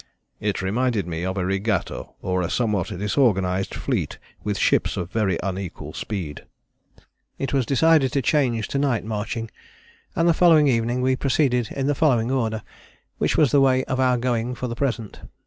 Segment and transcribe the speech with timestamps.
[0.39, 5.37] "It reminded me of a regatta or a somewhat disorganized fleet with ships of very
[5.43, 6.43] unequal speed."
[7.37, 9.51] It was decided to change to night marching,
[10.15, 12.63] and the following evening we proceeded in the following order,
[13.19, 15.19] which was the way of our going for the present.